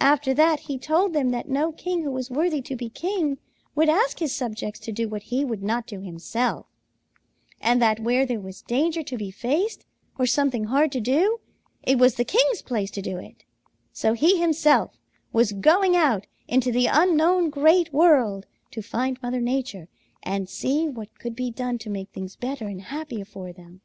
[0.00, 3.38] "After that, he told them that no king who was worthy to be king
[3.74, 6.66] would ask his subjects to do what he would not do himself,
[7.60, 9.84] and that where there was danger to be faced
[10.20, 11.40] or something hard to do,
[11.82, 13.42] it was the king's place to do it,
[13.92, 15.00] so he himself
[15.32, 19.88] was going out into the unknown Great World to find Mother Nature
[20.22, 23.80] and see what could be done to make things better and happier for them.